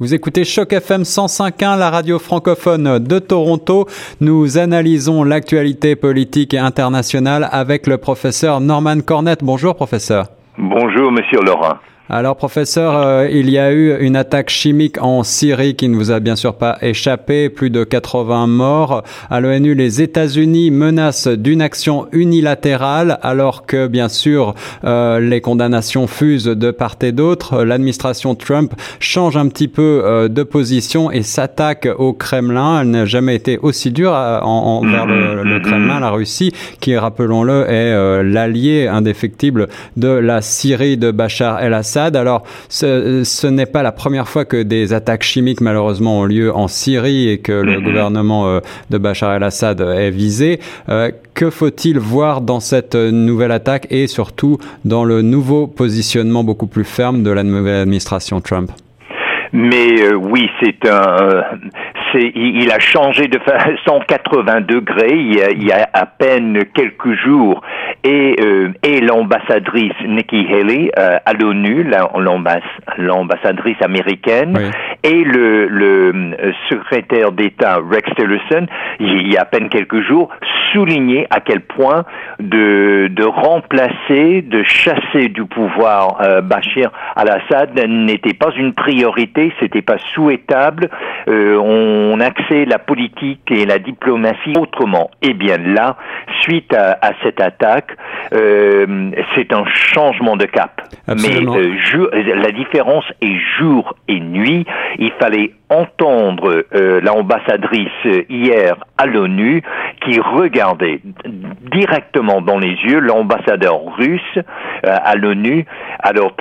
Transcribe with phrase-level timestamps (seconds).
[0.00, 3.86] Vous écoutez Choc FM 105.1, la radio francophone de Toronto.
[4.20, 9.44] Nous analysons l'actualité politique et internationale avec le professeur Norman Cornette.
[9.44, 10.26] Bonjour professeur.
[10.58, 11.74] Bonjour monsieur Laurent.
[12.10, 16.10] Alors, professeur, euh, il y a eu une attaque chimique en Syrie qui ne vous
[16.10, 17.48] a bien sûr pas échappé.
[17.48, 19.02] Plus de 80 morts.
[19.30, 26.06] À l'ONU, les États-Unis menacent d'une action unilatérale, alors que, bien sûr, euh, les condamnations
[26.06, 27.64] fusent de part et d'autre.
[27.64, 32.82] L'administration Trump change un petit peu euh, de position et s'attaque au Kremlin.
[32.82, 38.22] Elle n'a jamais été aussi dure envers le, le, Kremlin, la Russie, qui, rappelons-le, est
[38.22, 44.44] l'allié indéfectible de la Syrie de Bachar el-Assad alors, ce, n'est pas la première fois
[44.44, 47.84] que des attaques chimiques, malheureusement, ont lieu en Syrie et que le mhm.
[47.84, 50.60] gouvernement euh, de Bachar el-Assad est visé.
[50.88, 56.66] Euh, que faut-il voir dans cette nouvelle attaque et surtout dans le nouveau positionnement beaucoup
[56.66, 58.70] plus ferme de la nouvelle administration Trump?
[59.52, 61.42] Mais euh, oui, c'est un,
[62.14, 63.38] il a changé de
[63.86, 67.60] 180 degrés il y, a, à peine quelques jours
[68.02, 71.86] et, euh, et l'ambassadrice Nikki Haley euh, à l'ONU,
[72.98, 74.58] l'ambassadrice américaine,
[75.02, 78.66] et le, le euh, secrétaire d'État Rex Tillerson,
[79.00, 80.30] il y a à peine quelques jours,
[80.72, 82.04] souligné à quel point
[82.40, 89.82] de, de remplacer, de chasser du pouvoir euh, Bachir al-Assad n'était pas une priorité, c'était
[89.82, 90.88] pas souhaitable.
[91.28, 91.58] Euh,
[92.12, 95.10] on axait la politique et la diplomatie autrement.
[95.22, 95.96] Et eh bien là,
[96.42, 97.96] suite à, à cette attaque,
[98.32, 100.82] euh, c'est un changement de cap.
[101.06, 101.54] Absolument.
[101.54, 104.66] Mais euh, la différence est jour et nuit.
[104.98, 107.88] Il fallait entendre euh, l'ambassadrice
[108.28, 109.62] hier à l'ONU
[110.04, 111.00] qui regardait
[111.72, 114.38] directement dans les yeux l'ambassadeur russe
[114.82, 115.64] à l'ONU.
[116.00, 116.32] Alors,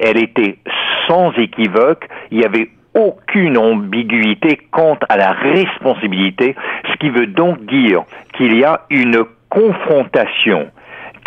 [0.00, 0.58] elle était
[1.06, 2.06] sans équivoque.
[2.30, 6.54] Il y avait aucune ambiguïté quant à la responsabilité,
[6.90, 8.02] ce qui veut donc dire
[8.36, 10.70] qu'il y a une confrontation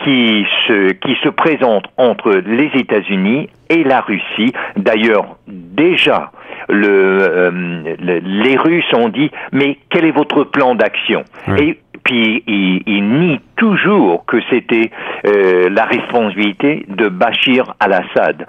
[0.04, 4.52] qui se, qui se présente entre les États-Unis et la Russie.
[4.76, 6.32] D'ailleurs, déjà,
[6.68, 11.24] le, euh, les Russes ont dit mais quel est votre plan d'action?
[11.58, 14.92] Et puis ils, ils nient toujours que c'était
[15.26, 18.46] euh, la responsabilité de Bachir al-Assad.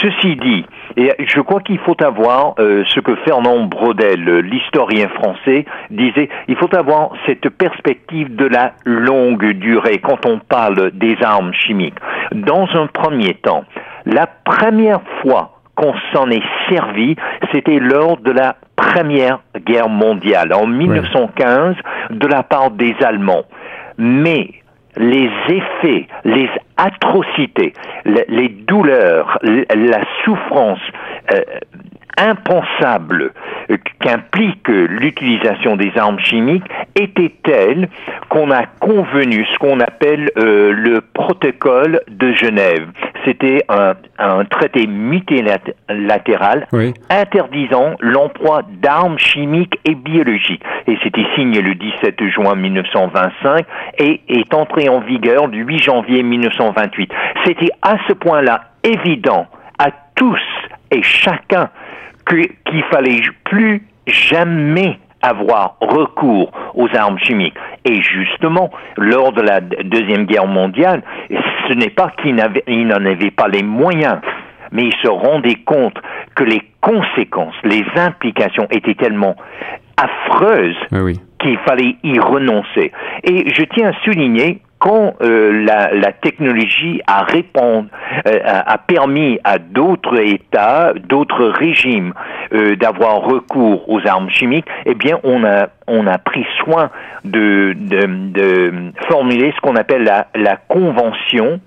[0.00, 0.64] Ceci dit,
[0.98, 6.56] et je crois qu'il faut avoir euh, ce que Fernand Brodel, l'historien français, disait, il
[6.56, 11.98] faut avoir cette perspective de la longue durée quand on parle des armes chimiques.
[12.32, 13.64] Dans un premier temps,
[14.06, 17.14] la première fois qu'on s'en est servi,
[17.52, 21.76] c'était lors de la Première Guerre mondiale, en 1915,
[22.10, 23.44] de la part des Allemands.
[23.98, 24.50] Mais
[24.98, 27.72] les effets, les atrocités,
[28.04, 30.80] les douleurs, la souffrance
[31.32, 31.40] euh,
[32.18, 33.32] impensable
[34.00, 36.64] qu'implique l'utilisation des armes chimiques
[36.94, 37.88] était telle
[38.28, 42.88] qu'on a convenu ce qu'on appelle euh, le protocole de Genève.
[43.24, 43.94] C'était un,
[44.44, 46.66] traité multilatéral
[47.10, 50.62] interdisant l'emploi d'armes chimiques et biologiques.
[50.86, 53.66] Et c'était signé le 17 juin 1925
[53.98, 57.12] et est entré en vigueur le 8 janvier 1928.
[57.44, 59.46] C'était à ce point-là évident
[59.78, 60.40] à tous
[60.90, 61.68] et chacun
[62.28, 67.56] qu'il fallait plus jamais avoir recours aux armes chimiques.
[67.84, 71.02] Et justement, lors de la Deuxième Guerre mondiale,
[71.68, 74.20] ce n'est pas qu'il n'en avait pas les moyens,
[74.72, 75.96] mais il se rendait compte
[76.34, 79.34] que les conséquences, les implications étaient tellement
[79.96, 80.76] affreuses
[81.40, 82.92] qu'il fallait y renoncer.
[83.24, 87.82] Et je tiens à souligner quand euh, la, la, technologie a, euh,
[88.44, 92.12] a, permis à d'autres États, d'autres régimes
[92.52, 96.90] euh, d'avoir recours aux armes chimiques, eh bien, on a on a pris soin
[97.24, 101.60] de, de, de formuler ce qu'on appelle la, la convention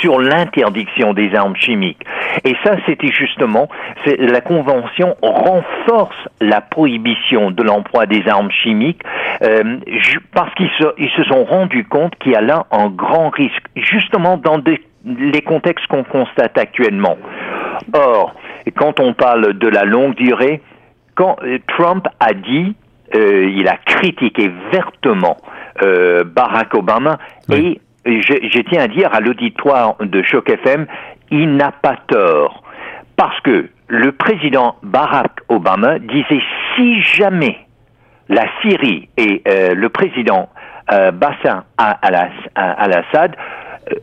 [0.00, 2.04] sur l'interdiction des armes chimiques.
[2.44, 3.68] Et ça, c'était justement,
[4.06, 9.02] la Convention renforce la prohibition de l'emploi des armes chimiques
[9.42, 9.78] euh,
[10.34, 13.64] parce qu'ils se, ils se sont rendus compte qu'il y a là un grand risque,
[13.74, 14.60] justement dans
[15.04, 17.16] les contextes qu'on constate actuellement.
[17.92, 18.34] Or,
[18.76, 20.60] quand on parle de la longue durée,
[21.14, 22.74] quand euh, Trump a dit,
[23.14, 25.36] euh, il a critiqué vertement
[25.82, 27.18] euh, Barack Obama
[27.52, 30.86] et je, tiens à dire à l'auditoire de Choc FM,
[31.30, 32.62] il n'a pas tort.
[33.16, 36.42] Parce que le président Barack Obama disait
[36.74, 37.58] si jamais
[38.28, 40.48] la Syrie et euh, le président
[40.92, 43.36] euh, Bassa al-Assad
[43.90, 43.94] euh,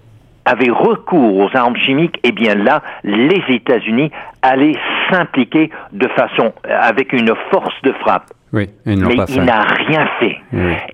[0.46, 4.12] avait recours aux armes chimiques, eh bien là, les États-Unis
[4.42, 4.78] allaient
[5.10, 8.32] s'impliquer de façon, avec une force de frappe.
[8.52, 8.96] Oui, mais
[9.30, 10.38] il n'a rien fait.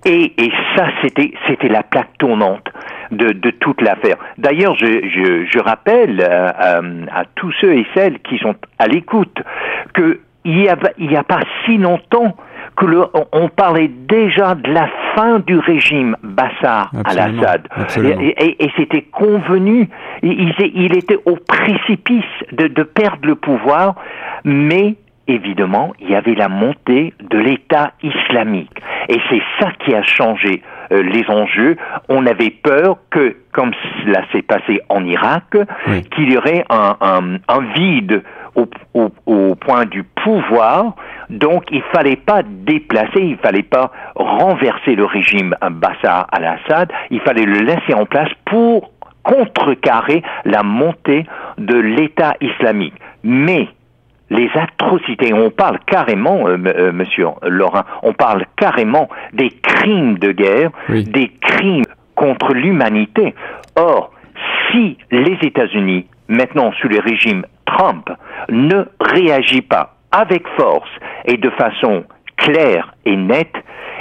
[0.05, 2.69] Et, et, ça, c'était, c'était la plaque tournante
[3.11, 4.17] de, de toute l'affaire.
[4.37, 6.79] D'ailleurs, je, je, je, rappelle à,
[7.11, 9.41] à, tous ceux et celles qui sont à l'écoute
[9.93, 12.35] que il n'y a, il y a pas si longtemps
[12.77, 13.03] que le,
[13.33, 17.67] on parlait déjà de la fin du régime Bachar al-Assad.
[17.97, 19.89] Et, et, c'était convenu,
[20.23, 22.23] il, il, était au précipice
[22.53, 23.95] de, de perdre le pouvoir,
[24.45, 24.95] mais
[25.27, 28.81] évidemment, il y avait la montée de l'État islamique.
[29.09, 31.77] Et c'est ça qui a changé euh, les enjeux.
[32.07, 33.71] On avait peur que, comme
[34.03, 35.57] cela s'est passé en Irak,
[36.15, 38.23] qu'il y aurait un, un, un vide
[38.55, 40.95] au, au, au, point du pouvoir.
[41.29, 47.45] Donc, il fallait pas déplacer, il fallait pas renverser le régime Bassa al-Assad, il fallait
[47.45, 48.91] le laisser en place pour
[49.23, 51.25] contrecarrer la montée
[51.57, 52.95] de l'État islamique.
[53.23, 53.67] Mais
[54.29, 60.31] les atrocités, on parle carrément, euh, euh, monsieur Laurent, on parle carrément des crimes de
[60.31, 61.85] guerre, des crimes
[62.15, 63.33] contre l'humanité.
[63.75, 64.11] Or,
[64.71, 68.09] si les États-Unis, maintenant sous le régime Trump,
[68.49, 70.89] ne réagissent pas avec force
[71.25, 72.03] et de façon
[72.37, 73.55] claire et nette,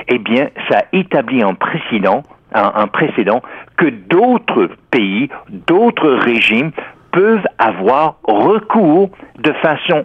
[0.08, 2.22] eh bien, ça établit un précédent,
[2.54, 3.42] un précédent
[3.76, 6.72] que d'autres pays, d'autres régimes
[7.12, 10.04] peuvent avoir recours de façon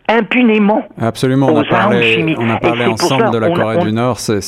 [0.11, 0.83] impunément.
[0.99, 4.41] Absolument, on a parlé, on a parlé ensemble de la Corée du Nord, c'est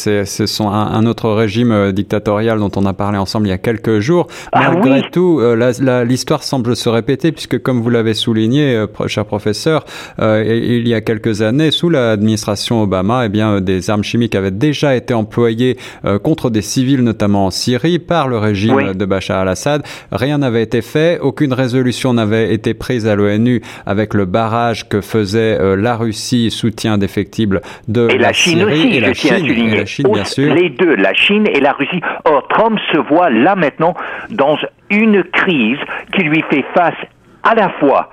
[0.60, 4.00] un, un, autre régime euh, dictatorial dont on a parlé ensemble il y a quelques
[4.00, 4.27] jours.
[4.51, 9.25] Ah Malgré tout, euh, l'histoire semble se répéter puisque comme vous l'avez souligné, euh, cher
[9.25, 9.86] professeur,
[10.19, 14.95] il y a quelques années, sous l'administration Obama, eh bien, des armes chimiques avaient déjà
[14.95, 15.77] été employées
[16.24, 19.83] contre des civils, notamment en Syrie, par le régime de Bachar al-Assad.
[20.12, 25.01] Rien n'avait été fait, aucune résolution n'avait été prise à l'ONU avec le barrage que
[25.01, 29.78] faisait euh, la Russie, soutien indéfectible de et la, Chine aussi, et la Chine, et
[29.78, 30.54] la Chine, bien sûr.
[30.54, 32.02] Les deux, la Chine et la Russie.
[32.26, 33.96] Or, Trump se voit là maintenant
[34.30, 34.58] dans
[34.90, 35.80] une crise
[36.16, 36.96] qui lui fait face
[37.44, 38.10] à la fois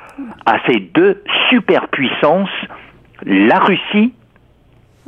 [0.47, 2.49] à ces deux superpuissances,
[3.25, 4.13] la Russie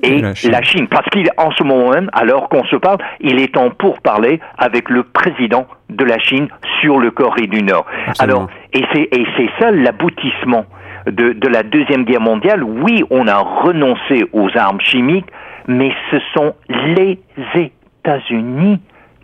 [0.03, 0.89] et la Chine.
[0.89, 5.05] Parce qu'en ce moment même, alors qu'on se parle, il est en pourparler avec le
[5.05, 6.49] président de la Chine
[6.81, 7.87] sur le Corée du Nord.
[8.19, 10.67] Alors, et c'est, et c'est ça l'aboutissement
[11.07, 12.63] de, de la Deuxième Guerre mondiale.
[12.63, 15.31] Oui, on a renoncé aux armes chimiques,
[15.67, 17.21] mais ce sont les
[17.55, 18.81] États-Unis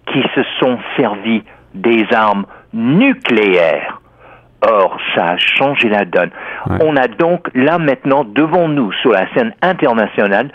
[0.07, 1.43] qui se sont servis
[1.75, 4.01] des armes nucléaires.
[4.61, 6.31] Or, ça a changé la donne.
[6.81, 10.51] On a donc là maintenant devant nous sur la scène internationale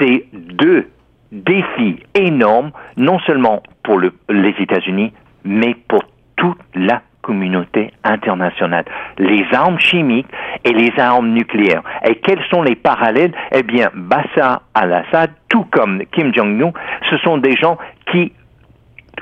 [0.00, 0.88] ces deux
[1.30, 5.12] défis énormes, non seulement pour le, les États-Unis,
[5.44, 6.02] mais pour
[6.36, 8.84] toute la communauté internationale.
[9.18, 10.28] Les armes chimiques
[10.64, 11.82] et les armes nucléaires.
[12.06, 13.32] Et quels sont les parallèles?
[13.50, 16.72] Eh bien, Bassa al-Assad, tout comme Kim Jong-un,
[17.10, 17.78] ce sont des gens
[18.12, 18.32] qui,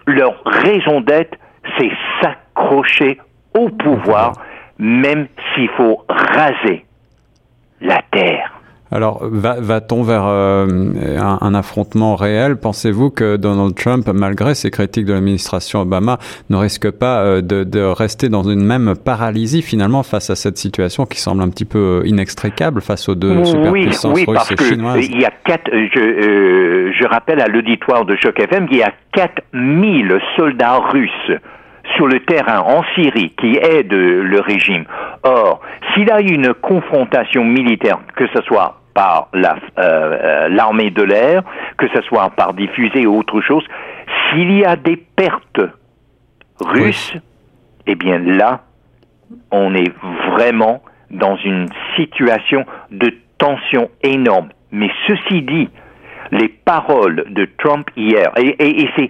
[0.06, 1.38] leur raison d'être,
[1.78, 3.18] c'est s'accrocher
[3.54, 4.32] au pouvoir,
[4.78, 6.84] même s'il faut raser
[7.80, 8.51] la terre.
[8.92, 10.66] Alors, va-t-on vers euh,
[11.18, 12.56] un, affrontement réel?
[12.56, 16.18] Pensez-vous que Donald Trump, malgré ses critiques de l'administration Obama,
[16.50, 21.06] ne risque pas euh, de, rester dans une même paralysie finalement face à cette situation
[21.06, 25.08] qui semble un petit peu inextricable face aux deux superpuissances oui, russes et chinoises?
[25.08, 28.92] Il y a quatre, je, je rappelle à l'auditoire de Choc FM qu'il y a
[29.14, 31.32] 4000 soldats russes
[31.96, 34.84] sur le terrain en Syrie qui aident le régime.
[35.22, 35.60] Or,
[35.94, 39.40] s'il y a une confrontation militaire, que ce soit par euh,
[39.78, 41.42] euh, l'armée de l'air,
[41.76, 43.64] que ce soit par des fusées ou autre chose,
[44.30, 45.60] s'il y a des pertes
[46.60, 47.14] russes,
[47.86, 48.60] eh bien là,
[49.50, 49.92] on est
[50.30, 54.48] vraiment dans une situation de tension énorme.
[54.70, 55.68] Mais ceci dit,
[56.30, 59.08] les paroles de Trump hier, et, et, c'est,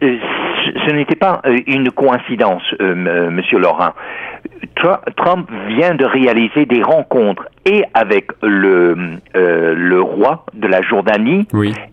[0.00, 3.92] ce n'était pas euh, une coïncidence, euh, Monsieur Laurent.
[5.16, 11.46] Trump vient de réaliser des rencontres et avec le, euh, le roi de la Jordanie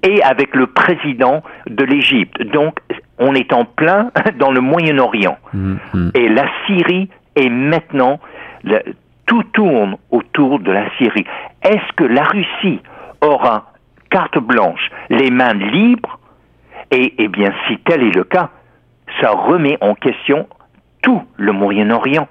[0.03, 2.41] et avec le président de l'Égypte.
[2.51, 2.79] Donc,
[3.17, 5.38] on est en plein dans le Moyen-Orient.
[5.55, 6.12] Mm-hmm.
[6.15, 8.19] Et la Syrie est maintenant,
[9.25, 11.25] tout tourne autour de la Syrie.
[11.63, 12.81] Est-ce que la Russie
[13.21, 13.71] aura
[14.10, 16.19] carte blanche, les mains libres?
[16.91, 18.50] Et, eh bien, si tel est le cas,
[19.21, 20.48] ça remet en question
[21.01, 22.27] tout le Moyen-Orient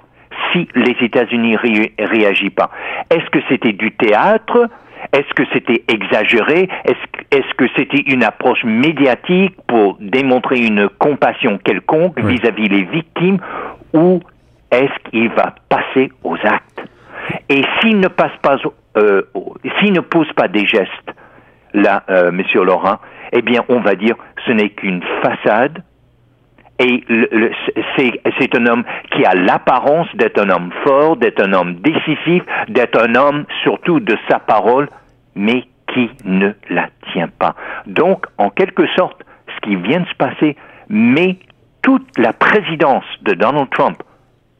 [0.52, 2.70] si les États-Unis ne réagissent pas.
[3.10, 4.68] Est-ce que c'était du théâtre?
[5.12, 6.68] Est-ce que c'était exagéré?
[6.84, 13.38] Est-ce que c'était une approche médiatique pour démontrer une compassion quelconque vis-à-vis les victimes
[13.94, 14.20] Ou
[14.70, 16.82] est-ce qu'il va passer aux actes?
[17.48, 18.56] Et s'il ne passe pas,
[18.96, 19.22] euh,
[19.78, 21.14] s'il ne pose pas des gestes,
[21.72, 22.98] là, euh, Monsieur Laurent,
[23.32, 24.16] eh bien, on va dire
[24.46, 25.82] ce n'est qu'une façade
[26.80, 27.04] et
[28.38, 32.98] c'est un homme qui a l'apparence d'être un homme fort, d'être un homme décisif, d'être
[32.98, 34.88] un homme surtout de sa parole,
[35.34, 37.54] mais qui ne la tient pas.
[37.86, 39.22] Donc, en quelque sorte,
[39.54, 40.56] ce qui vient de se passer
[40.88, 41.36] met
[41.82, 44.02] toute la présidence de Donald Trump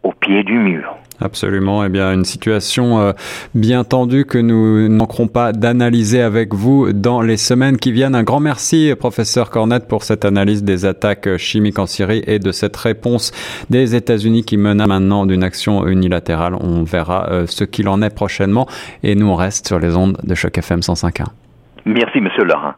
[0.03, 0.97] au pied du mur.
[1.21, 1.85] Absolument.
[1.85, 3.13] Eh bien, une situation euh,
[3.55, 8.15] bien tendue que nous manquerons pas d'analyser avec vous dans les semaines qui viennent.
[8.15, 12.53] Un grand merci, professeur Cornette, pour cette analyse des attaques chimiques en Syrie et de
[12.53, 13.33] cette réponse
[13.69, 16.55] des États-Unis qui menacent maintenant d'une action unilatérale.
[16.55, 18.67] On verra euh, ce qu'il en est prochainement
[19.03, 21.27] et nous on reste sur les ondes de choc FM 105.1.
[21.85, 22.75] Merci, monsieur Laurent.